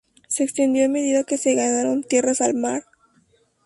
Se 0.27 0.43
extendió 0.45 0.83
a 0.85 0.89
medida 0.89 1.23
que 1.25 1.37
se 1.37 1.53
ganaron 1.53 2.01
tierras 2.01 2.41
al 2.41 2.55
mar. 2.55 2.81